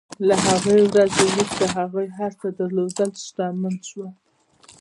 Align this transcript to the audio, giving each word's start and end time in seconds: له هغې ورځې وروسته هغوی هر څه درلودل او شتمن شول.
له 0.27 0.35
هغې 0.45 0.77
ورځې 0.91 1.23
وروسته 1.27 1.63
هغوی 1.77 2.07
هر 2.17 2.31
څه 2.39 2.47
درلودل 2.59 3.09
او 3.15 3.21
شتمن 3.25 3.75
شول. 3.89 4.11